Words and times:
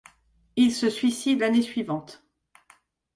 Il 0.55 0.73
se 0.73 0.89
suicide 0.89 1.41
l'année 1.41 1.61
suivante. 1.61 2.23